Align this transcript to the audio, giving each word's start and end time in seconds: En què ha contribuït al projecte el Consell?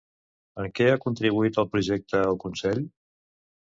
En 0.63 0.69
què 0.79 0.87
ha 0.93 1.03
contribuït 1.05 1.61
al 1.65 1.71
projecte 1.77 2.27
el 2.35 2.43
Consell? 2.49 2.87